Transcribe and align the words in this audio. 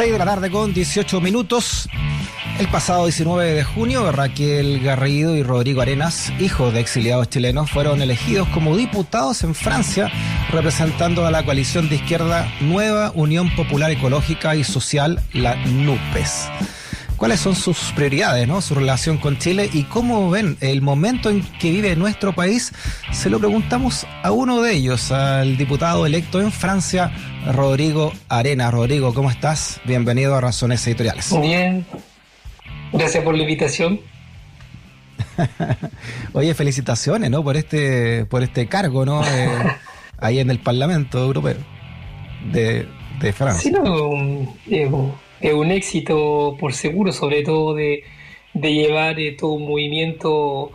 6 0.00 0.12
de 0.12 0.18
la 0.18 0.24
tarde 0.24 0.50
con 0.50 0.72
18 0.72 1.20
minutos. 1.20 1.86
El 2.58 2.68
pasado 2.68 3.04
19 3.04 3.52
de 3.52 3.64
junio, 3.64 4.10
Raquel 4.10 4.80
Garrido 4.80 5.36
y 5.36 5.42
Rodrigo 5.42 5.82
Arenas, 5.82 6.32
hijos 6.40 6.72
de 6.72 6.80
exiliados 6.80 7.28
chilenos, 7.28 7.70
fueron 7.70 8.00
elegidos 8.00 8.48
como 8.48 8.78
diputados 8.78 9.44
en 9.44 9.54
Francia, 9.54 10.10
representando 10.52 11.26
a 11.26 11.30
la 11.30 11.44
coalición 11.44 11.90
de 11.90 11.96
izquierda 11.96 12.50
Nueva 12.62 13.12
Unión 13.14 13.54
Popular 13.54 13.90
Ecológica 13.90 14.56
y 14.56 14.64
Social, 14.64 15.22
la 15.34 15.56
NUPES 15.66 16.48
cuáles 17.20 17.40
son 17.40 17.54
sus 17.54 17.92
prioridades, 17.92 18.48
¿no? 18.48 18.62
su 18.62 18.74
relación 18.74 19.18
con 19.18 19.36
Chile 19.36 19.68
y 19.70 19.82
cómo 19.82 20.30
ven 20.30 20.56
el 20.62 20.80
momento 20.80 21.28
en 21.28 21.42
que 21.58 21.70
vive 21.70 21.94
nuestro 21.94 22.32
país. 22.32 22.72
Se 23.12 23.28
lo 23.28 23.38
preguntamos 23.38 24.06
a 24.22 24.32
uno 24.32 24.62
de 24.62 24.72
ellos, 24.72 25.12
al 25.12 25.58
diputado 25.58 26.06
electo 26.06 26.40
en 26.40 26.50
Francia, 26.50 27.12
Rodrigo 27.52 28.10
Arena. 28.30 28.70
Rodrigo, 28.70 29.12
¿cómo 29.12 29.30
estás? 29.30 29.82
Bienvenido 29.84 30.34
a 30.34 30.40
Razones 30.40 30.86
Editoriales. 30.86 31.30
Bien, 31.42 31.84
gracias 32.90 33.22
por 33.22 33.36
la 33.36 33.42
invitación. 33.42 34.00
Oye, 36.32 36.54
felicitaciones, 36.54 37.30
¿no? 37.30 37.44
Por 37.44 37.58
este, 37.58 38.24
por 38.24 38.42
este 38.42 38.66
cargo, 38.66 39.04
¿no? 39.04 39.22
Eh, 39.26 39.76
ahí 40.16 40.38
en 40.38 40.48
el 40.48 40.58
Parlamento 40.58 41.18
Europeo 41.18 41.58
de, 42.50 42.88
Francia. 43.34 43.70
Sí, 43.70 43.70
no, 43.70 45.29
es 45.40 45.54
un 45.54 45.70
éxito 45.70 46.56
por 46.58 46.72
seguro, 46.74 47.12
sobre 47.12 47.42
todo 47.42 47.74
de, 47.74 48.04
llevar 48.54 49.18
eh, 49.20 49.32
todo 49.32 49.52
un 49.52 49.66
movimiento, 49.66 50.72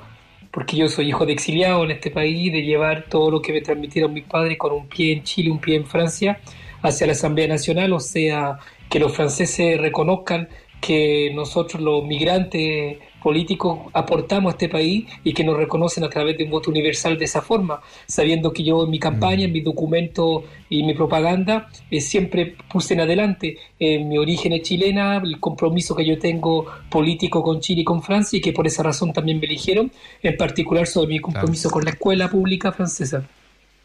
porque 0.52 0.78
yo 0.78 0.88
soy 0.88 1.10
hijo 1.10 1.26
de 1.26 1.34
exiliado 1.34 1.84
en 1.84 1.91
este 1.91 2.12
país, 2.12 2.52
de 2.52 2.64
llevar 2.64 3.05
todo 3.10 3.30
lo 3.32 3.41
que 3.41 3.54
me 3.54 3.62
transmitieron 3.62 4.14
mis 4.14 4.24
padres 4.26 4.58
con 4.58 4.74
un 4.74 4.88
pie 4.88 5.14
en 5.14 5.24
Chile, 5.24 5.52
un 5.52 5.60
pie 5.60 5.76
en 5.76 5.86
Francia, 5.86 6.40
hacia 6.82 7.08
la 7.08 7.14
Asamblea 7.14 7.48
Nacional, 7.48 7.94
o 7.94 8.00
sea, 8.00 8.60
que 8.90 9.00
los 9.00 9.14
franceses 9.16 9.80
reconozcan 9.80 10.49
que 10.86 11.32
nosotros 11.34 11.82
los 11.82 12.05
migrantes 12.05 13.00
políticos 13.24 13.80
aportamos 13.91 14.52
a 14.52 14.55
este 14.55 14.70
país 14.70 15.08
y 15.24 15.34
que 15.34 15.44
nos 15.44 15.58
reconocen 15.58 16.04
a 16.04 16.10
través 16.10 16.38
de 16.38 16.44
un 16.44 16.52
voto 16.52 16.70
universal 16.70 17.18
de 17.18 17.26
esa 17.26 17.42
forma, 17.42 17.82
sabiendo 18.05 18.54
que 18.54 18.64
yo 18.64 18.84
en 18.84 18.92
mi 18.92 19.00
campaña, 19.00 19.46
en 19.46 19.52
mi 19.52 19.62
documento 19.62 20.44
y 20.70 20.84
mi 20.84 20.94
propaganda 20.94 21.70
eh, 21.90 22.00
siempre 22.00 22.55
puse 22.72 22.94
en 22.94 23.00
adelante 23.00 23.58
eh, 23.80 23.98
mi 23.98 24.20
origen 24.20 24.54
es 24.54 24.62
chilena, 24.62 25.18
el 25.18 25.40
compromiso 25.40 25.96
que 25.96 26.05
yo 26.05 26.20
tengo 26.20 26.68
político 26.88 27.42
con 27.42 27.62
Chile 27.62 27.82
y 27.82 27.84
con 27.84 28.04
Francia 28.04 28.38
y 28.38 28.42
que 28.42 28.54
por 28.54 28.68
esa 28.68 28.84
razón 28.84 29.12
también 29.12 29.40
me 29.40 29.48
eligieron, 29.48 29.92
en 30.22 30.38
particular 30.38 30.86
sobre 30.86 31.08
mi 31.08 31.20
compromiso 31.20 31.72
con 31.72 31.84
la 31.84 31.90
escuela 31.90 32.30
pública 32.30 32.72
francesa, 32.72 33.27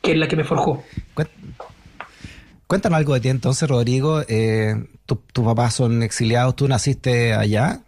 que 0.03 0.12
es 0.12 0.19
la 0.19 0.29
que 0.29 0.37
me 0.37 0.45
forjó. 0.45 0.83
Cuéntanos 2.71 2.99
algo 2.99 3.15
de 3.15 3.21
ti 3.21 3.29
entonces, 3.31 3.69
Rodrigo. 3.69 4.23
Eh, 4.29 4.77
¿Tus 5.05 5.45
papás 5.45 5.75
son 5.75 6.05
exiliados? 6.05 6.55
¿Tú 6.55 6.69
naciste 6.69 7.33
allá? 7.33 7.81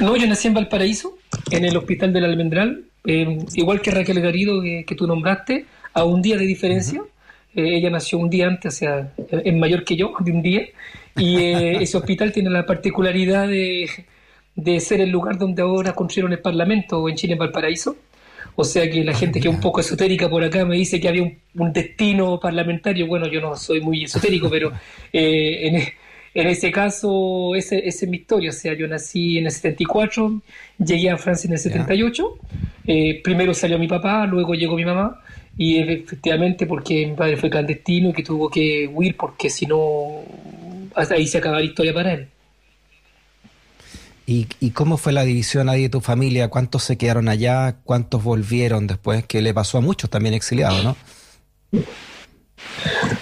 No, 0.00 0.16
yo 0.16 0.26
nací 0.26 0.48
en 0.48 0.54
Valparaíso, 0.54 1.16
en 1.52 1.64
el 1.64 1.76
Hospital 1.76 2.12
del 2.12 2.24
Almendral, 2.24 2.86
eh, 3.04 3.38
igual 3.54 3.80
que 3.80 3.92
Raquel 3.92 4.20
Garido 4.20 4.60
que, 4.62 4.96
tú 4.96 5.06
nombraste, 5.06 5.64
a 5.94 6.02
un 6.02 6.20
día 6.20 6.36
de 6.36 6.44
diferencia. 6.44 7.02
Eh, 7.54 7.76
ella 7.76 7.88
nació 7.88 8.18
un 8.18 8.30
día 8.30 8.48
antes, 8.48 8.74
o 8.74 8.78
sea, 8.78 9.12
es 9.30 9.54
mayor 9.54 9.84
que 9.84 9.94
yo, 9.94 10.14
de 10.18 10.32
un 10.32 10.42
día. 10.42 10.62
Y 11.14 11.36
eh, 11.36 11.76
ese 11.82 11.96
hospital 11.96 12.32
tiene 12.32 12.50
la 12.50 12.66
particularidad 12.66 13.46
de, 13.46 14.80
ser 14.80 15.00
el 15.02 15.10
lugar 15.10 15.38
donde 15.38 15.62
ahora 15.62 15.92
construyeron 15.92 16.32
el 16.32 16.40
Parlamento 16.40 17.08
en 17.08 17.14
Chile, 17.14 17.34
en 17.34 17.38
Valparaíso. 17.38 17.94
O 18.56 18.64
sea 18.64 18.90
que 18.90 19.04
la 19.04 19.14
gente 19.14 19.38
que 19.38 19.48
es 19.48 19.54
un 19.54 19.60
poco 19.60 19.80
esotérica 19.80 20.28
por 20.30 20.42
acá 20.42 20.64
me 20.64 20.76
dice 20.76 20.98
que 20.98 21.08
había 21.08 21.22
un, 21.22 21.72
destino 21.72 22.40
parlamentario. 22.40 23.06
Bueno, 23.06 23.26
yo 23.26 23.40
no 23.40 23.54
soy 23.54 23.80
muy 23.82 24.04
esotérico, 24.04 24.48
pero 24.48 24.72
en, 25.12 25.82
en 26.36 26.46
ese 26.48 26.70
caso, 26.72 27.54
esa 27.54 27.76
es 27.76 28.06
mi 28.08 28.16
historia. 28.16 28.50
O 28.50 28.52
sea, 28.52 28.74
yo 28.74 28.88
nací 28.88 29.38
en 29.38 29.46
el 29.46 29.52
74, 29.52 30.40
llegué 30.78 31.10
a 31.10 31.18
Francia 31.18 31.48
en 31.48 31.52
el 31.52 31.58
78. 31.58 32.38
Eh, 32.86 33.20
primero 33.22 33.52
salió 33.52 33.78
mi 33.78 33.88
papá, 33.88 34.26
luego 34.26 34.54
llegó 34.54 34.76
mi 34.76 34.84
mamá. 34.84 35.22
Y 35.58 35.78
efectivamente, 35.78 36.66
porque 36.66 37.06
mi 37.06 37.14
padre 37.14 37.36
fue 37.36 37.48
clandestino 37.50 38.10
y 38.10 38.12
que 38.12 38.22
tuvo 38.22 38.50
que 38.50 38.86
huir, 38.92 39.16
porque 39.16 39.48
si 39.48 39.66
no, 39.66 40.22
ahí 40.94 41.26
se 41.26 41.38
acaba 41.38 41.58
la 41.58 41.64
historia 41.64 41.94
para 41.94 42.12
él. 42.12 42.28
¿Y, 44.26 44.48
¿Y, 44.58 44.70
cómo 44.70 44.96
fue 44.96 45.12
la 45.12 45.22
división 45.22 45.68
ahí 45.68 45.82
de 45.82 45.88
tu 45.88 46.00
familia? 46.00 46.48
¿Cuántos 46.48 46.82
se 46.82 46.98
quedaron 46.98 47.28
allá? 47.28 47.76
¿Cuántos 47.84 48.24
volvieron 48.24 48.88
después? 48.88 49.24
Que 49.24 49.40
le 49.40 49.54
pasó 49.54 49.78
a 49.78 49.80
muchos 49.80 50.10
también 50.10 50.34
exiliados, 50.34 50.82
¿no? 50.82 50.96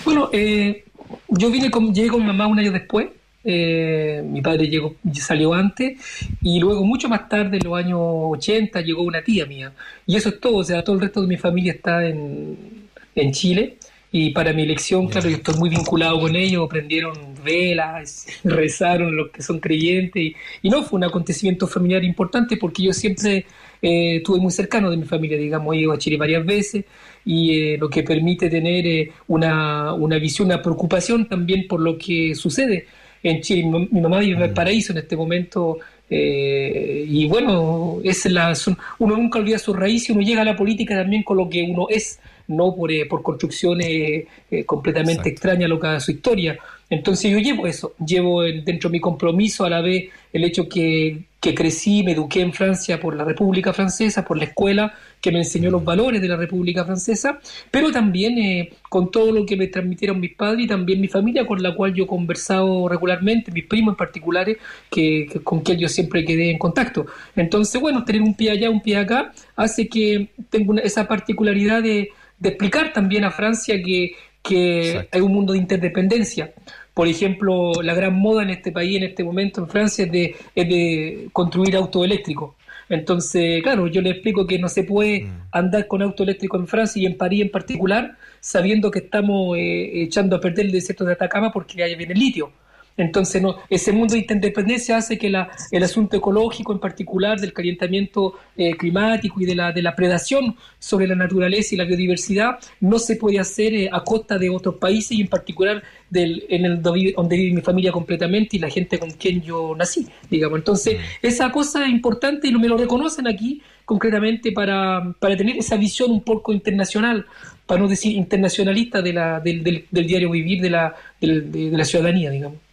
Bueno, 0.05 0.31
eh, 0.33 0.85
yo 1.29 1.51
vine 1.51 1.71
con, 1.71 1.95
llegué 1.95 2.09
con 2.09 2.21
mi 2.23 2.27
mamá 2.27 2.47
un 2.47 2.59
año 2.59 2.73
después. 2.73 3.09
Eh, 3.47 4.23
mi 4.25 4.41
padre 4.41 4.69
llegó, 4.69 4.97
salió 5.13 5.53
antes 5.53 5.99
y 6.41 6.59
luego 6.59 6.83
mucho 6.83 7.11
más 7.11 7.29
tarde, 7.29 7.59
en 7.59 7.65
los 7.65 7.77
años 7.77 7.99
80, 8.01 8.81
llegó 8.81 9.03
una 9.03 9.23
tía 9.23 9.45
mía. 9.45 9.73
Y 10.07 10.17
eso 10.17 10.31
es 10.31 10.41
todo, 10.41 10.57
o 10.57 10.65
sea, 10.65 10.83
todo 10.83 10.97
el 10.97 11.03
resto 11.03 11.21
de 11.21 11.27
mi 11.27 11.37
familia 11.37 11.73
está 11.73 12.07
en, 12.07 12.89
en 13.15 13.33
Chile. 13.33 13.77
Y 14.11 14.31
para 14.31 14.53
mi 14.53 14.63
elección, 14.63 15.09
claro, 15.09 15.29
yo 15.29 15.37
estoy 15.37 15.57
muy 15.57 15.69
vinculado 15.69 16.21
con 16.21 16.35
ellos, 16.37 16.69
prendieron 16.69 17.34
velas, 17.45 18.27
rezaron 18.45 19.15
los 19.17 19.31
que 19.31 19.43
son 19.43 19.61
creyentes. 19.61 20.23
Y, 20.23 20.37
y 20.63 20.71
no, 20.71 20.83
fue 20.83 20.97
un 20.97 21.05
acontecimiento 21.05 21.67
familiar 21.67 22.03
importante 22.03 22.57
porque 22.57 22.83
yo 22.83 22.93
siempre 22.93 23.47
eh, 23.87 24.17
estuve 24.17 24.41
muy 24.41 24.51
cercano 24.51 24.91
de 24.91 24.97
mi 24.97 25.05
familia, 25.05 25.37
digamos, 25.37 25.75
he 25.75 25.81
ido 25.81 25.93
a 25.93 25.99
Chile 25.99 26.17
varias 26.17 26.47
veces 26.47 26.87
y 27.23 27.59
eh, 27.59 27.79
lo 27.79 27.91
que 27.91 28.03
permite 28.03 28.49
tener 28.49 28.87
eh, 28.87 29.13
una, 29.29 29.93
una, 29.93 30.17
visión, 30.17 30.47
una 30.47 30.63
preocupación 30.63 31.29
también 31.29 31.69
por 31.69 31.81
lo 31.81 31.99
que 31.99 32.35
sucede 32.35 32.87
en 33.23 33.43
Chile. 33.43 33.89
Mi, 33.91 34.01
mamá 34.01 34.21
vive 34.21 34.37
en 34.37 34.43
el 34.43 34.53
mm. 34.53 34.55
paraíso 34.55 34.93
en 34.93 34.99
este 34.99 35.17
momento 35.17 35.79
y 36.09 37.27
bueno, 37.27 37.99
es 38.05 38.25
la, 38.27 38.55
uno 39.01 39.17
nunca 39.17 39.39
olvida 39.41 39.59
su 39.59 39.75
raíz 39.75 40.09
y 40.09 40.13
uno 40.13 40.23
llega 40.23 40.43
a 40.43 40.45
la 40.45 40.57
política 40.57 40.95
también 40.95 41.23
con 41.23 41.37
lo 41.37 41.49
que 41.51 41.63
uno 41.63 41.87
es, 41.91 42.21
no 42.47 42.75
por, 42.75 42.91
por 43.09 43.23
construcciones 43.23 44.25
completamente 44.65 45.31
extrañas 45.31 45.69
lo 45.69 45.81
que 45.81 45.89
a 45.89 46.01
su 46.01 46.13
historia. 46.13 46.59
Entonces 46.91 47.31
yo 47.31 47.39
llevo 47.39 47.67
eso, 47.67 47.95
llevo 48.05 48.43
dentro 48.43 48.89
de 48.89 48.93
mi 48.93 49.01
compromiso 49.01 49.65
a 49.65 49.71
la 49.71 49.81
vez 49.81 50.11
el 50.33 50.45
hecho 50.45 50.69
que, 50.69 51.25
que 51.41 51.55
crecí, 51.55 52.03
me 52.03 52.13
eduqué 52.13 52.41
en 52.41 52.53
Francia 52.53 52.99
por 52.99 53.15
la 53.17 53.25
República 53.25 53.73
Francesa, 53.73 54.25
por 54.25 54.39
la 54.39 54.45
escuela 54.45 54.95
que 55.21 55.31
me 55.31 55.39
enseñó 55.39 55.71
los 55.71 55.85
valores 55.85 56.21
de 56.21 56.29
la 56.29 56.37
República 56.37 56.85
Francesa, 56.85 57.39
pero 57.71 57.91
también 57.91 58.39
eh, 58.39 58.73
con 58.89 59.11
todo 59.11 59.33
lo 59.33 59.47
que 59.47 59.57
me 59.57 59.67
transmitieron 59.69 60.21
mis 60.21 60.35
padres 60.35 60.65
y 60.65 60.69
también 60.69 61.01
mi 61.01 61.09
familia 61.09 61.47
con 61.47 61.63
la 61.63 61.75
cual 61.75 61.95
yo 61.95 62.05
he 62.05 62.07
conversado 62.07 62.89
regularmente, 62.89 63.53
mis 63.53 63.67
primos 63.67 63.93
en 63.93 63.97
particular, 63.97 64.47
que, 64.91 65.41
con 65.43 65.61
quien 65.61 65.79
yo 65.79 65.89
siempre 65.89 66.25
quedé 66.25 66.51
en 66.51 66.59
contacto. 66.59 67.07
Entonces, 67.37 67.81
bueno, 67.81 68.05
tener 68.05 68.23
un 68.23 68.35
pie 68.35 68.51
allá, 68.51 68.71
un 68.71 68.83
pie 68.83 68.97
acá, 68.97 69.33
hace 69.57 69.89
que 69.89 70.29
tenga 70.51 70.81
esa 70.83 71.07
particularidad 71.09 71.83
de 71.83 72.11
explicar 72.43 72.93
también 72.93 73.25
a 73.25 73.31
Francia 73.31 73.83
que 73.83 74.13
que 74.45 75.09
hay 75.11 75.21
un 75.23 75.33
mundo 75.33 75.55
de 75.55 75.59
interdependencia. 75.59 76.53
Por 76.93 77.09
ejemplo, 77.09 77.73
la 77.83 77.95
gran 77.95 78.15
moda 78.15 78.43
en 78.43 78.51
este 78.51 78.71
país, 78.71 78.97
en 78.99 79.05
este 79.05 79.25
momento, 79.25 79.63
en 79.63 79.69
Francia, 79.69 80.05
es 80.05 80.13
de, 80.13 80.37
es 80.55 80.69
de 80.69 81.29
construir 81.33 81.75
auto 81.77 82.05
eléctrico. 82.05 82.55
Entonces, 82.89 83.63
claro, 83.63 83.87
yo 83.87 84.03
le 84.03 84.11
explico 84.11 84.47
que 84.47 84.59
no 84.59 84.69
se 84.69 84.85
puede 84.85 85.23
mm. 85.23 85.31
andar 85.53 85.87
con 85.87 86.03
auto 86.03 86.23
eléctrico 86.23 86.59
en 86.59 86.67
Francia 86.67 87.03
y 87.03 87.07
en 87.07 87.17
París 87.17 87.41
en 87.41 87.51
particular, 87.51 88.17
sabiendo 88.39 88.91
que 88.91 88.99
estamos 88.99 89.57
eh, 89.57 90.03
echando 90.03 90.37
a 90.37 90.41
perder 90.41 90.67
el 90.67 90.73
desierto 90.73 91.05
de 91.05 91.15
Atacama 91.15 91.51
porque 91.51 91.83
ahí 91.83 91.95
viene 91.97 92.13
el 92.13 92.19
litio. 92.21 92.53
Entonces, 92.97 93.43
no, 93.43 93.57
ese 93.69 93.93
mundo 93.93 94.15
de 94.15 94.21
interdependencia 94.21 94.97
hace 94.97 95.19
que 95.19 95.29
la, 95.29 95.51
el 95.73 95.83
asunto 95.83 96.17
ecológico, 96.17 96.73
en 96.73 96.79
particular 96.79 97.41
del 97.41 97.53
calentamiento 97.53 98.35
eh, 98.57 98.77
climático 98.77 99.41
y 99.41 99.47
de 99.47 99.57
la, 99.57 99.73
de 99.73 99.83
la 99.83 99.97
predación 99.97 100.57
sobre 100.79 101.09
la 101.09 101.17
naturaleza 101.17 101.75
y 101.75 101.79
la 101.79 101.85
biodiversidad, 101.85 102.59
no 102.81 103.01
se 103.01 103.17
puede 103.17 103.41
hacer 103.41 103.75
eh, 103.75 103.89
a 103.93 104.05
costa 104.05 104.39
de 104.39 104.49
otros 104.49 104.77
países 104.77 105.13
y 105.13 105.23
en 105.23 105.29
particular 105.29 105.83
del, 106.09 106.45
en 106.49 106.65
el 106.65 106.83
donde 106.83 107.37
vive 107.37 107.55
mi 107.55 107.63
familia 107.63 107.91
completamente 107.91 108.57
y 108.57 108.61
la 108.61 108.71
gente 108.71 108.99
con 108.99 109.11
quien 109.11 109.43
yo 109.43 109.75
nací, 109.77 110.07
digamos. 110.31 110.59
Entonces, 110.59 110.97
mm. 110.97 111.27
esa 111.27 111.51
cosa 111.51 111.85
es 111.85 111.91
importante 111.91 112.47
y 112.47 112.53
no 112.53 112.61
me 112.61 112.69
lo 112.69 112.77
reconocen 112.77 113.27
aquí 113.27 113.61
concretamente 113.85 114.53
para, 114.53 115.15
para 115.19 115.37
tener 115.37 115.57
esa 115.57 115.77
visión 115.77 116.13
un 116.13 116.23
poco 116.23 116.53
internacional, 116.53 117.27
para 117.67 117.81
no 117.81 117.89
decir 117.89 118.17
internacionalista 118.17 119.03
de 119.03 119.13
la, 119.13 119.41
del, 119.41 119.65
del, 119.65 120.07
diario 120.07 120.31
vivir 120.31 120.63
de 120.63 120.71
la, 120.71 120.95
de 121.21 121.71
la 121.73 121.85
ciudadanía, 121.85 122.31
digamos. 122.31 122.64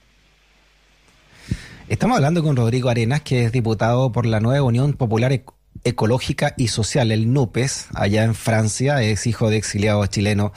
Estamos 1.92 2.16
hablando 2.16 2.42
con 2.42 2.56
Rodrigo 2.56 2.88
Arenas, 2.88 3.22
que 3.22 3.44
es 3.44 3.52
diputado 3.52 4.14
por 4.14 4.26
la 4.26 4.40
nueva 4.40 4.64
Unión 4.64 4.94
Popular 4.94 5.44
Ecológica 5.84 6.54
y 6.56 6.70
Social, 6.70 7.12
el 7.12 7.34
NUPES, 7.34 7.88
allá 7.94 8.24
en 8.24 8.34
Francia, 8.34 9.04
es 9.04 9.28
hijo 9.28 9.50
de 9.50 9.58
exiliados 9.58 10.10
chilenos. 10.10 10.54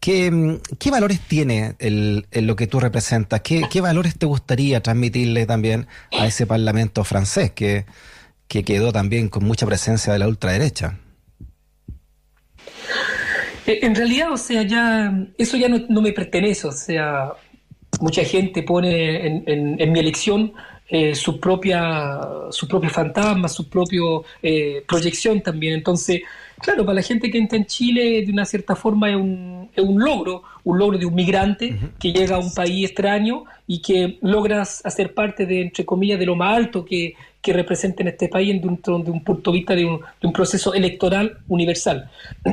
¿Qué, 0.00 0.58
¿Qué, 0.80 0.90
valores 0.90 1.20
tiene 1.20 1.76
el, 1.78 2.26
lo 2.32 2.56
que 2.56 2.66
tú 2.66 2.80
representas? 2.80 3.42
¿Qué, 3.42 3.62
¿Qué, 3.70 3.80
valores 3.80 4.18
te 4.18 4.26
gustaría 4.26 4.82
transmitirle 4.82 5.46
también 5.46 5.86
a 6.10 6.26
ese 6.26 6.48
Parlamento 6.48 7.04
francés 7.04 7.52
que, 7.52 7.86
que 8.48 8.64
quedó 8.64 8.92
también 8.92 9.28
con 9.28 9.44
mucha 9.44 9.66
presencia 9.66 10.12
de 10.12 10.18
la 10.18 10.26
ultraderecha? 10.26 10.98
Eh, 13.68 13.78
en 13.82 13.94
realidad, 13.94 14.32
o 14.32 14.36
sea, 14.36 14.64
ya 14.64 15.16
eso 15.38 15.56
ya 15.56 15.68
no 15.68 16.02
me 16.02 16.12
pertenece, 16.12 16.66
o 16.66 16.72
sea, 16.72 17.34
mucha 18.00 18.24
gente 18.24 18.62
pone 18.62 19.26
en, 19.46 19.92
mi 19.92 19.98
elección 19.98 20.52
eh, 20.88 21.14
su 21.14 21.40
propia 21.40 22.20
su 22.50 22.68
propio 22.68 22.90
fantasma, 22.90 23.48
su 23.48 23.68
propia 23.68 24.00
eh, 24.42 24.84
proyección 24.86 25.40
también. 25.40 25.74
Entonces, 25.74 26.22
claro, 26.60 26.84
para 26.84 26.96
la 26.96 27.02
gente 27.02 27.30
que 27.30 27.38
entra 27.38 27.58
en 27.58 27.66
Chile, 27.66 28.22
de 28.24 28.32
una 28.32 28.44
cierta 28.44 28.76
forma 28.76 29.10
es 29.10 29.16
un, 29.16 29.68
es 29.74 29.82
un 29.82 29.98
logro, 29.98 30.42
un 30.64 30.78
logro 30.78 30.98
de 30.98 31.06
un 31.06 31.14
migrante 31.14 31.76
que 31.98 32.12
llega 32.12 32.36
a 32.36 32.38
un 32.38 32.54
país 32.54 32.86
extraño 32.86 33.44
y 33.66 33.80
que 33.80 34.18
logras 34.22 34.80
hacer 34.84 35.12
parte 35.12 35.44
de, 35.44 35.62
entre 35.62 35.84
comillas, 35.84 36.18
de 36.18 36.26
lo 36.26 36.36
más 36.36 36.56
alto 36.56 36.84
que, 36.84 37.14
que 37.42 37.52
representa 37.52 38.02
en 38.02 38.08
este 38.08 38.28
país 38.28 38.60
dentro 38.62 38.98
de 38.98 39.10
un 39.10 39.22
punto 39.22 39.50
de 39.50 39.58
vista 39.58 39.74
de 39.74 39.84
un, 39.84 39.98
de 39.98 40.26
un 40.26 40.32
proceso 40.32 40.72
electoral 40.72 41.38
universal. 41.48 42.10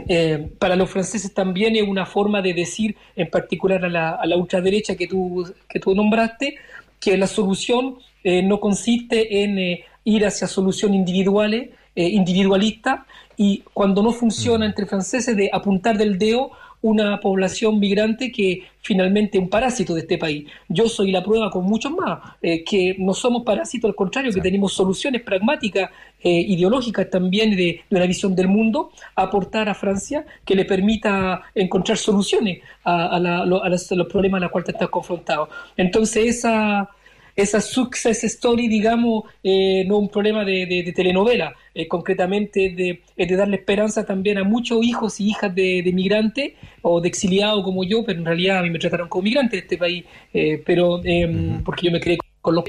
Eh, 0.07 0.49
para 0.59 0.75
los 0.75 0.89
franceses 0.89 1.33
también 1.33 1.75
es 1.75 1.83
una 1.83 2.05
forma 2.05 2.41
de 2.41 2.53
decir, 2.53 2.95
en 3.15 3.29
particular 3.29 3.85
a 3.85 3.89
la, 3.89 4.09
a 4.11 4.25
la 4.25 4.37
ultraderecha 4.37 4.95
que 4.95 5.07
tú, 5.07 5.51
que 5.69 5.79
tú 5.79 5.93
nombraste, 5.93 6.55
que 6.99 7.17
la 7.17 7.27
solución 7.27 7.97
eh, 8.23 8.41
no 8.43 8.59
consiste 8.59 9.43
en 9.43 9.59
eh, 9.59 9.85
ir 10.03 10.25
hacia 10.25 10.47
soluciones 10.47 10.97
individuales, 10.97 11.69
individualistas, 11.95 13.01
y 13.37 13.63
cuando 13.71 14.01
no 14.01 14.11
funciona 14.11 14.65
entre 14.65 14.87
franceses 14.87 15.37
de 15.37 15.49
apuntar 15.53 15.95
del 15.95 16.17
dedo 16.17 16.51
una 16.83 17.17
población 17.19 17.79
migrante 17.79 18.31
que 18.31 18.63
finalmente 18.81 19.37
es 19.37 19.43
un 19.43 19.49
parásito 19.49 19.93
de 19.93 20.01
este 20.01 20.17
país. 20.17 20.45
Yo 20.67 20.89
soy 20.89 21.11
la 21.11 21.23
prueba 21.23 21.49
con 21.49 21.63
muchos 21.63 21.93
más, 21.93 22.19
eh, 22.41 22.63
que 22.63 22.95
no 22.99 23.13
somos 23.13 23.43
parásitos, 23.43 23.89
al 23.89 23.95
contrario, 23.95 24.33
que 24.33 24.41
tenemos 24.41 24.73
soluciones 24.73 25.21
pragmáticas, 25.21 25.89
eh, 26.21 26.29
ideológicas 26.29 27.09
también 27.09 27.55
de, 27.55 27.81
una 27.89 28.05
visión 28.05 28.35
del 28.35 28.49
mundo, 28.49 28.91
a 29.15 29.23
aportar 29.23 29.69
a 29.69 29.73
Francia 29.73 30.25
que 30.43 30.55
le 30.55 30.65
permita 30.65 31.41
encontrar 31.55 31.97
soluciones 31.97 32.59
a, 32.83 33.17
los 33.17 34.07
problemas 34.07 34.39
a 34.39 34.43
los 34.43 34.51
cuales 34.51 34.69
está 34.69 34.87
confrontado. 34.87 35.47
Entonces, 35.77 36.37
esa 36.37 36.89
esa 37.35 37.61
success 37.61 38.23
story, 38.23 38.67
digamos, 38.67 39.23
eh, 39.43 39.83
no 39.87 39.97
un 39.97 40.09
problema 40.09 40.45
de, 40.45 40.91
telenovela, 40.95 41.53
eh, 41.73 41.87
concretamente 41.87 42.69
de, 42.69 43.01
de, 43.15 43.35
darle 43.35 43.57
esperanza 43.57 44.05
también 44.05 44.37
a 44.37 44.43
muchos 44.43 44.83
hijos 44.83 45.19
y 45.19 45.29
hijas 45.29 45.53
de, 45.53 45.89
migrantes 45.93 46.53
o 46.81 47.01
de 47.01 47.07
exiliados 47.07 47.63
como 47.63 47.83
yo, 47.83 48.03
pero 48.05 48.19
en 48.19 48.25
realidad 48.25 48.59
a 48.59 48.61
mí 48.61 48.69
me 48.69 48.79
trataron 48.79 49.09
como 49.09 49.23
migrante 49.23 49.55
de 49.57 49.61
este 49.61 49.77
país, 49.77 50.05
eh, 50.33 50.61
pero 50.65 51.01
em, 51.03 51.63
porque 51.63 51.87
yo 51.87 51.91
me 51.91 51.99
creé 51.99 52.17
con 52.41 52.55
los 52.55 52.65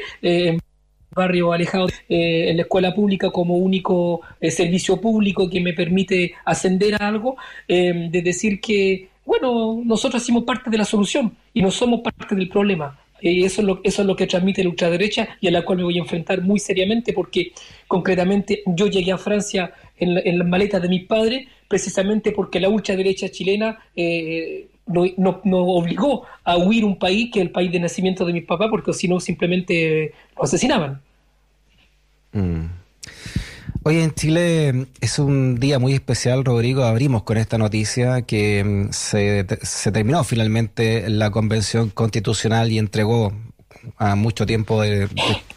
barrio 1.11 1.53
alejado 1.53 1.87
en 2.09 2.57
la 2.57 2.63
escuela 2.65 2.93
pública 2.93 3.31
como 3.31 3.57
único 3.57 4.23
servicio 4.51 5.01
público 5.01 5.49
que 5.49 5.61
me 5.61 5.73
permite 5.73 6.35
ascender 6.45 7.01
a 7.01 7.07
algo, 7.07 7.37
em, 7.69 8.11
de 8.11 8.21
decir 8.21 8.61
que, 8.61 9.11
bueno, 9.25 9.81
nosotros 9.85 10.21
hacemos 10.21 10.43
parte 10.43 10.71
de 10.71 10.79
la 10.79 10.85
solución 10.85 11.37
y 11.53 11.63
no 11.63 11.71
somos 11.71 12.01
parte 12.01 12.35
del 12.35 12.49
problema. 12.49 12.99
Y 13.31 13.45
eso 13.45 13.63
es, 13.63 13.67
lo, 13.67 13.81
eso 13.83 14.03
es 14.03 14.07
lo 14.07 14.17
que 14.17 14.27
transmite 14.27 14.63
la 14.63 14.69
ultraderecha 14.69 15.29
y 15.41 15.49
a 15.49 15.51
la 15.51 15.65
cual 15.65 15.79
me 15.79 15.85
voy 15.85 15.97
a 15.97 16.03
enfrentar 16.03 16.43
muy 16.43 16.59
seriamente 16.59 17.13
porque 17.13 17.53
concretamente 17.89 18.63
yo 18.67 18.87
llegué 18.87 19.13
a 19.13 19.19
Francia 19.19 19.73
en, 19.97 20.19
en 20.19 20.39
las 20.39 20.47
maletas 20.47 20.83
de 20.83 20.89
mis 20.89 21.05
padres 21.07 21.49
precisamente 21.69 22.33
porque 22.33 22.61
la 22.61 22.69
ultraderecha 22.69 23.31
chilena 23.31 23.79
eh, 23.97 24.69
no, 24.87 25.41
no, 25.45 25.59
obligó 25.61 26.25
a 26.45 26.59
huir 26.59 26.85
un 26.85 26.99
país 26.99 27.31
que 27.33 27.41
es 27.41 27.47
el 27.47 27.51
país 27.51 27.73
de 27.73 27.81
nacimiento 27.81 28.25
de 28.25 28.35
mis 28.35 28.45
papás 28.45 28.69
porque 28.71 28.93
si 28.93 29.09
no 29.09 29.19
simplemente 29.21 30.13
lo 30.37 30.43
asesinaban. 30.43 31.01
Mm. 32.33 32.67
Hoy 33.87 33.99
en 33.99 34.15
Chile 34.15 34.87
es 35.03 35.19
un 35.19 35.61
día 35.61 35.79
muy 35.79 35.93
especial, 35.93 36.43
Rodrigo. 36.43 36.85
Abrimos 36.85 37.23
con 37.23 37.37
esta 37.37 37.59
noticia 37.59 38.23
que 38.23 38.65
mm, 38.65 38.93
se, 38.93 39.45
terminó 39.93 40.25
finalmente 40.25 41.11
la 41.11 41.31
convención 41.31 41.91
constitucional 41.91 42.73
y 42.73 42.79
entregó 42.79 43.35
a 43.99 44.15
mucho 44.15 44.47
tiempo 44.47 44.81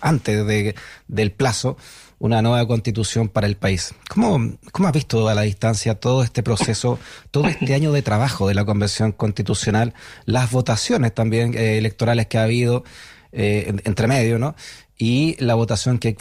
antes 0.02 0.76
del 1.08 1.32
plazo 1.32 1.78
una 2.20 2.42
nueva 2.42 2.68
constitución 2.68 3.30
para 3.30 3.48
el 3.48 3.56
país. 3.56 3.96
¿Cómo, 4.10 4.58
¿Cómo 4.74 4.90
has 4.90 4.94
visto 4.94 5.30
a 5.30 5.34
la 5.34 5.44
distancia 5.44 5.96
todo 5.96 6.22
este 6.22 6.44
proceso, 6.44 7.00
todo 7.32 7.48
este 7.48 7.74
año 7.76 7.94
de 7.94 8.02
trabajo 8.02 8.50
de 8.50 8.56
la 8.56 8.66
convención 8.66 9.14
constitucional, 9.14 9.94
las 10.26 10.52
votaciones 10.52 11.14
también 11.14 11.54
eh, 11.54 11.78
electorales 11.78 12.28
que 12.28 12.38
ha 12.40 12.44
habido 12.44 12.84
eh, 13.32 13.74
entre 13.86 14.08
medio, 14.08 14.38
¿no? 14.38 14.56
Y 14.98 15.36
la 15.40 15.54
votación 15.54 16.00
que 16.00 16.18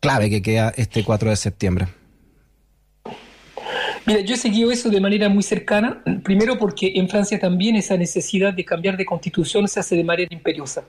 clave 0.00 0.30
que 0.30 0.42
queda 0.42 0.72
este 0.76 1.04
4 1.04 1.30
de 1.30 1.36
septiembre? 1.36 1.86
Mira, 4.06 4.20
yo 4.20 4.34
he 4.34 4.36
seguido 4.36 4.70
eso 4.70 4.90
de 4.90 5.00
manera 5.00 5.30
muy 5.30 5.42
cercana, 5.42 6.02
primero 6.22 6.58
porque 6.58 6.92
en 6.94 7.08
Francia 7.08 7.38
también 7.38 7.74
esa 7.76 7.96
necesidad 7.96 8.52
de 8.52 8.62
cambiar 8.62 8.98
de 8.98 9.06
constitución 9.06 9.66
se 9.66 9.80
hace 9.80 9.96
de 9.96 10.04
manera 10.04 10.28
imperiosa. 10.30 10.84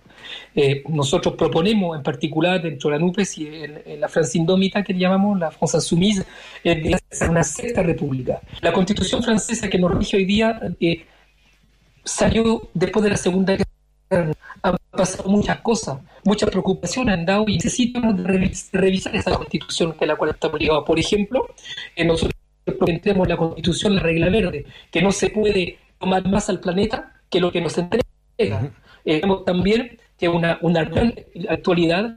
Eh, 0.54 0.84
nosotros 0.90 1.36
proponemos, 1.36 1.96
en 1.96 2.04
particular 2.04 2.62
dentro 2.62 2.90
de 2.90 2.98
la 2.98 3.06
NUPES 3.06 3.38
y 3.38 3.48
en, 3.48 4.02
la 4.02 4.10
Francia 4.10 4.38
Indómita, 4.38 4.84
que 4.84 4.94
llamamos 4.94 5.40
la 5.40 5.50
France 5.50 5.78
Insoumise, 5.78 6.26
eh, 6.66 6.98
una 7.30 7.44
sexta 7.44 7.82
república. 7.84 8.42
La 8.62 8.74
constitución 8.74 9.24
francesa 9.24 9.70
que 9.70 9.80
nos 9.80 9.98
rige 9.98 10.18
hoy 10.18 10.26
día 10.26 10.60
eh, 10.82 11.06
salió 12.04 12.70
después 12.74 13.02
de 13.02 13.12
la 13.12 13.18
Segunda 13.18 13.56
Guerra 13.56 14.36
pasado 15.06 15.30
muchas 15.30 15.60
cosas, 15.62 16.00
muchas 16.24 16.50
preocupaciones 16.50 17.14
han 17.14 17.26
dado 17.26 17.46
y 17.48 17.56
necesitamos 17.56 18.16
revisar 18.72 19.16
esa 19.16 19.36
constitución 19.36 19.96
de 20.00 20.06
la 20.08 20.16
cual 20.16 20.32
estamos 20.32 20.60
ligados. 20.60 20.84
Por 20.86 21.00
ejemplo, 21.00 21.48
eh, 21.96 22.04
nosotros 22.04 22.34
presentemos 22.64 23.28
la 23.28 23.38
constitución, 23.38 23.96
la 23.96 24.02
regla 24.02 24.30
verde, 24.30 24.66
que 24.92 25.02
no 25.02 25.12
se 25.12 25.30
puede 25.30 25.78
tomar 26.00 26.28
más 26.28 26.50
al 26.50 26.60
planeta 26.60 27.14
que 27.30 27.40
lo 27.40 27.52
que 27.52 27.62
nos 27.62 27.78
entrega. 27.78 28.72
Eh, 29.06 29.22
también 29.46 30.00
que 30.18 30.28
una, 30.28 30.58
una 30.62 30.84
gran 30.84 31.14
actualidad 31.50 32.16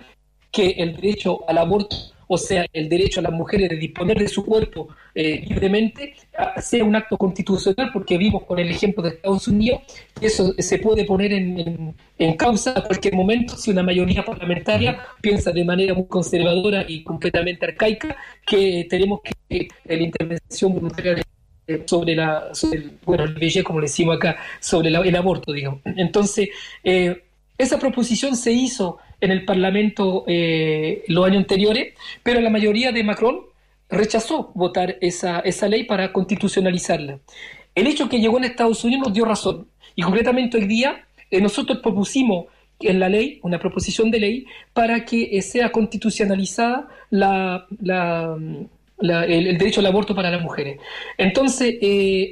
que 0.50 0.70
el 0.78 0.96
derecho 0.96 1.40
al 1.48 1.58
aborto 1.58 1.96
o 2.28 2.36
sea, 2.36 2.66
el 2.72 2.88
derecho 2.88 3.20
a 3.20 3.22
las 3.24 3.32
mujeres 3.32 3.70
de 3.70 3.76
disponer 3.76 4.18
de 4.18 4.28
su 4.28 4.44
cuerpo 4.44 4.88
eh, 5.14 5.42
libremente, 5.48 6.14
sea 6.60 6.84
un 6.84 6.94
acto 6.94 7.16
constitucional, 7.16 7.90
porque 7.92 8.18
vimos 8.18 8.44
con 8.44 8.58
el 8.58 8.70
ejemplo 8.70 9.02
de 9.02 9.10
Estados 9.10 9.48
Unidos 9.48 9.80
que 10.20 10.26
eso 10.26 10.54
se 10.58 10.78
puede 10.78 11.04
poner 11.04 11.32
en, 11.32 11.94
causa 12.36 12.74
a 12.76 12.82
cualquier 12.82 13.14
momento 13.14 13.56
si 13.56 13.70
una 13.70 13.82
mayoría 13.82 14.24
parlamentaria 14.24 14.98
piensa 15.20 15.50
de 15.50 15.64
manera 15.64 15.94
muy 15.94 16.06
conservadora 16.06 16.84
y 16.86 17.02
completamente 17.02 17.66
arcaica 17.66 18.16
que 18.46 18.86
tenemos 18.88 19.20
que 19.22 19.68
la 19.86 19.94
intervención 19.94 20.74
voluntaria 20.74 21.22
sobre 21.86 22.14
la 22.14 22.50
bueno 23.04 23.24
el 23.24 23.64
como 23.64 23.80
le 23.80 23.86
decimos 23.86 24.16
acá 24.16 24.36
sobre 24.60 24.88
el 24.88 25.16
aborto 25.16 25.52
digamos. 25.52 25.80
Entonces 25.84 26.48
eh, 26.84 27.27
esa 27.58 27.78
proposición 27.80 28.36
se 28.36 28.52
hizo 28.52 28.98
en 29.20 29.32
el 29.32 29.44
Parlamento 29.44 30.24
eh, 30.28 31.02
los 31.08 31.26
años 31.26 31.38
anteriores, 31.38 31.94
pero 32.22 32.40
la 32.40 32.50
mayoría 32.50 32.92
de 32.92 33.02
Macron 33.02 33.40
rechazó 33.90 34.52
votar 34.54 34.96
esa, 35.00 35.40
esa 35.40 35.66
ley 35.66 35.82
para 35.84 36.12
constitucionalizarla. 36.12 37.18
El 37.74 37.88
hecho 37.88 38.08
que 38.08 38.20
llegó 38.20 38.38
en 38.38 38.44
Estados 38.44 38.84
Unidos 38.84 39.08
nos 39.08 39.14
dio 39.14 39.24
razón, 39.24 39.66
y 39.96 40.02
concretamente 40.02 40.56
hoy 40.56 40.66
día 40.66 41.04
eh, 41.30 41.40
nosotros 41.40 41.80
propusimos 41.82 42.46
en 42.80 43.00
la 43.00 43.08
ley, 43.08 43.40
una 43.42 43.58
proposición 43.58 44.08
de 44.12 44.20
ley, 44.20 44.46
para 44.72 45.04
que 45.04 45.36
eh, 45.36 45.42
sea 45.42 45.72
constitucionalizada 45.72 46.86
el, 47.10 48.68
derecho 49.58 49.80
al 49.80 49.86
aborto 49.86 50.14
para 50.14 50.30
las 50.30 50.42
mujeres. 50.42 50.78
Entonces, 51.16 51.74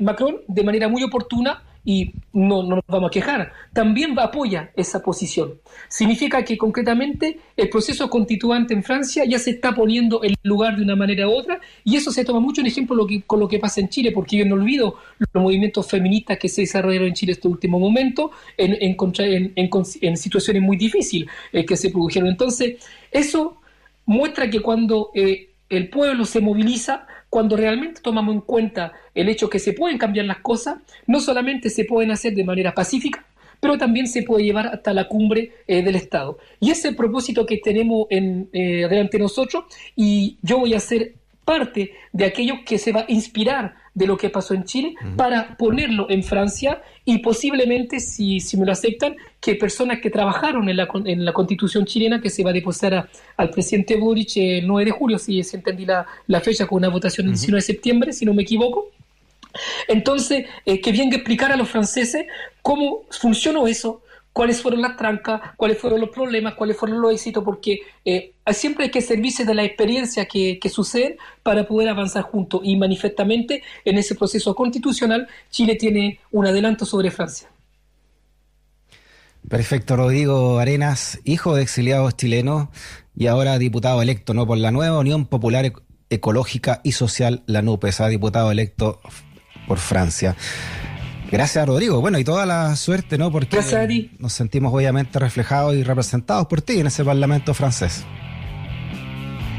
Macron, 0.00 0.36
de 0.46 0.62
manera 0.62 0.86
muy 0.88 1.02
oportuna, 1.02 1.64
y 1.86 2.12
no, 2.32 2.64
no, 2.64 2.76
nos 2.76 2.84
vamos 2.88 3.08
a 3.08 3.10
quejar, 3.12 3.52
también 3.72 4.18
apoya 4.18 4.70
esa 4.74 5.00
posición. 5.00 5.54
Significa 5.88 6.44
que 6.44 6.58
concretamente 6.58 7.38
el 7.56 7.68
proceso 7.70 8.10
constituante 8.10 8.74
en 8.74 8.82
Francia 8.82 9.24
ya 9.24 9.38
se 9.38 9.52
está 9.52 9.72
poniendo 9.72 10.22
en 10.24 10.34
lugar 10.42 10.76
de 10.76 10.82
una 10.82 10.96
manera 10.96 11.28
u 11.28 11.30
otra 11.30 11.60
y 11.84 11.94
eso 11.96 12.10
se 12.10 12.24
toma 12.24 12.40
mucho 12.40 12.60
en 12.60 12.66
ejemplo 12.66 12.96
lo 12.96 13.06
que, 13.06 13.22
con 13.22 13.38
lo 13.38 13.46
que 13.46 13.60
pasa 13.60 13.80
en 13.80 13.88
Chile, 13.88 14.10
porque 14.10 14.36
yo 14.36 14.44
no 14.44 14.56
olvido 14.56 14.96
los 15.18 15.42
movimientos 15.42 15.88
feministas 15.88 16.38
que 16.38 16.48
se 16.48 16.62
desarrollaron 16.62 17.06
en 17.06 17.14
Chile 17.14 17.32
en 17.32 17.36
este 17.36 17.48
último 17.48 17.78
momento 17.78 18.32
en, 18.56 18.76
en, 18.80 19.70
en, 20.00 20.16
situaciones 20.16 20.62
muy 20.62 20.76
difíciles 20.76 21.28
eh, 21.52 21.64
que 21.64 21.76
se 21.76 21.90
produjeron. 21.90 22.28
Entonces, 22.28 22.84
eso 23.12 23.58
muestra 24.06 24.50
que 24.50 24.58
cuando 24.58 25.12
eh, 25.14 25.50
el 25.68 25.88
pueblo 25.88 26.24
se 26.24 26.40
moviliza, 26.40 27.06
cuando 27.36 27.54
realmente 27.54 28.00
tomamos 28.00 28.34
en 28.34 28.40
cuenta 28.40 28.94
el 29.14 29.28
hecho 29.28 29.50
que 29.50 29.58
se 29.58 29.74
pueden 29.74 29.98
cambiar 29.98 30.24
las 30.24 30.38
cosas, 30.38 30.78
no 31.06 31.20
solamente 31.20 31.68
se 31.68 31.84
pueden 31.84 32.10
hacer 32.10 32.34
de 32.34 32.42
manera 32.44 32.72
pacífica, 32.72 33.26
pero 33.60 33.76
también 33.76 34.08
se 34.08 34.22
puede 34.22 34.42
llevar 34.42 34.68
hasta 34.68 34.94
la 34.94 35.06
cumbre 35.06 35.52
eh, 35.66 35.82
del 35.82 35.96
Estado. 35.96 36.38
Y 36.60 36.70
ese 36.70 36.80
es 36.80 36.84
el 36.86 36.96
propósito 36.96 37.44
que 37.44 37.58
tenemos 37.58 38.06
en, 38.08 38.48
eh, 38.54 38.86
delante 38.88 39.18
de 39.18 39.24
nosotros 39.24 39.64
y 39.94 40.38
yo 40.40 40.60
voy 40.60 40.72
a 40.72 40.80
ser 40.80 41.12
parte 41.46 41.94
de 42.12 42.24
aquello 42.24 42.56
que 42.66 42.76
se 42.76 42.92
va 42.92 43.02
a 43.02 43.04
inspirar 43.08 43.76
de 43.94 44.06
lo 44.06 44.18
que 44.18 44.28
pasó 44.28 44.52
en 44.52 44.64
Chile 44.64 44.94
para 45.16 45.56
ponerlo 45.56 46.10
en 46.10 46.22
Francia 46.22 46.82
y 47.04 47.18
posiblemente, 47.18 48.00
si, 48.00 48.40
si, 48.40 48.58
me 48.58 48.66
lo 48.66 48.72
aceptan, 48.72 49.16
que 49.40 49.54
personas 49.54 50.00
que 50.00 50.10
trabajaron 50.10 50.68
en 50.68 50.76
la, 50.76 50.88
en 51.06 51.24
la 51.24 51.32
constitución 51.32 51.86
chilena 51.86 52.20
que 52.20 52.28
se 52.28 52.42
va 52.42 52.50
a 52.50 52.52
depositar 52.52 53.08
al 53.38 53.50
presidente 53.50 53.96
Boric 53.96 54.36
el 54.36 54.66
9 54.66 54.84
de 54.84 54.90
julio, 54.90 55.18
si, 55.18 55.42
si 55.44 55.56
entendí 55.56 55.86
la, 55.86 56.04
la, 56.26 56.40
fecha, 56.40 56.66
con 56.66 56.78
una 56.78 56.88
votación 56.88 57.28
el 57.28 57.34
19 57.34 57.58
de 57.58 57.62
septiembre, 57.62 58.12
si 58.12 58.26
no 58.26 58.34
me 58.34 58.42
equivoco. 58.42 58.90
Entonces, 59.88 60.46
eh, 60.66 60.80
que 60.80 60.92
bien 60.92 61.08
que 61.08 61.16
explicar 61.16 61.52
a 61.52 61.56
los 61.56 61.68
franceses 61.68 62.26
cómo 62.60 63.04
funcionó 63.10 63.66
eso, 63.66 64.02
cuáles 64.36 64.60
fueron 64.60 64.82
las 64.82 64.98
trancas, 64.98 65.40
cuáles 65.56 65.78
fueron 65.78 65.98
los 65.98 66.10
problemas, 66.10 66.52
cuáles 66.56 66.76
fueron 66.76 67.00
los 67.00 67.10
éxitos, 67.10 67.42
porque 67.42 67.80
eh, 68.04 68.34
siempre 68.52 68.84
hay 68.84 68.90
que 68.90 69.00
servirse 69.00 69.46
de 69.46 69.54
la 69.54 69.64
experiencia 69.64 70.26
que, 70.26 70.58
que 70.58 70.68
sucede 70.68 71.16
para 71.42 71.66
poder 71.66 71.88
avanzar 71.88 72.22
juntos. 72.24 72.60
Y 72.62 72.76
manifestamente 72.76 73.62
en 73.82 73.96
ese 73.96 74.14
proceso 74.14 74.54
constitucional 74.54 75.26
Chile 75.48 75.76
tiene 75.76 76.20
un 76.32 76.46
adelanto 76.46 76.84
sobre 76.84 77.10
Francia. 77.10 77.48
Perfecto, 79.48 79.96
Rodrigo 79.96 80.58
Arenas, 80.58 81.18
hijo 81.24 81.54
de 81.54 81.62
exiliados 81.62 82.14
chilenos 82.14 82.68
y 83.16 83.28
ahora 83.28 83.58
diputado 83.58 84.02
electo 84.02 84.34
¿no? 84.34 84.46
por 84.46 84.58
la 84.58 84.70
nueva 84.70 84.98
Unión 84.98 85.24
Popular 85.24 85.72
Ecológica 86.10 86.82
y 86.84 86.92
Social, 86.92 87.42
la 87.46 87.62
NUPES, 87.62 88.02
diputado 88.10 88.50
electo 88.50 89.00
por 89.66 89.78
Francia. 89.78 90.36
Gracias, 91.30 91.66
Rodrigo. 91.66 92.00
Bueno, 92.00 92.18
y 92.18 92.24
toda 92.24 92.46
la 92.46 92.76
suerte, 92.76 93.18
¿no? 93.18 93.30
Porque 93.30 93.58
nos 94.18 94.32
sentimos 94.32 94.72
obviamente 94.72 95.18
reflejados 95.18 95.74
y 95.74 95.82
representados 95.82 96.46
por 96.46 96.62
ti 96.62 96.78
en 96.78 96.86
ese 96.86 97.04
Parlamento 97.04 97.52
francés. 97.54 98.04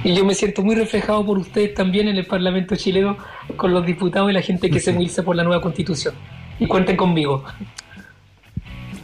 Y 0.03 0.15
yo 0.15 0.23
me 0.23 0.35
siento 0.35 0.63
muy 0.63 0.75
reflejado 0.75 1.25
por 1.25 1.37
ustedes 1.37 1.73
también 1.73 2.07
en 2.07 2.15
el 2.15 2.25
Parlamento 2.25 2.75
chileno, 2.75 3.17
con 3.57 3.73
los 3.73 3.85
diputados 3.85 4.29
y 4.29 4.33
la 4.33 4.41
gente 4.41 4.69
que 4.69 4.79
se 4.79 4.93
moviliza 4.93 5.23
por 5.23 5.35
la 5.35 5.43
nueva 5.43 5.61
constitución. 5.61 6.13
Y 6.59 6.67
cuenten 6.67 6.95
conmigo. 6.95 7.43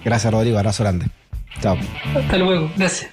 Gracias, 0.04 0.32
Rodrigo. 0.32 0.58
Abrazo 0.58 0.84
grande. 0.84 1.08
Chao. 1.62 1.78
Hasta 2.16 2.38
luego. 2.38 2.72
Gracias. 2.78 3.12